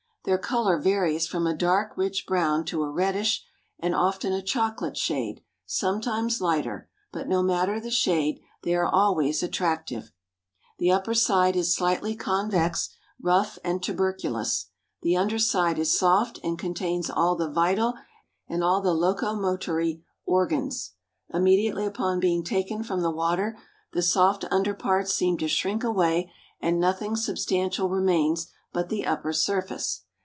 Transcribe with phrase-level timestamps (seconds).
[0.23, 3.43] Their color varies from a dark rich brown to a reddish,
[3.79, 9.41] and often a chocolate shade, sometimes lighter; but no matter the shade, they are always
[9.41, 10.11] attractive.
[10.77, 14.67] The upper side is slightly convex, rough and tuberculous;
[15.01, 17.95] the under side is soft and contains all the vital
[18.47, 20.91] and locomotory organs.
[21.33, 23.57] Immediately upon being taken from the water
[23.93, 29.33] the soft under parts seem to shrink away and nothing substantial remains but the upper
[29.33, 30.03] surface.